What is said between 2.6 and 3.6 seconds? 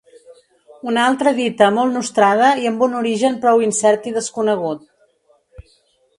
i amb un origen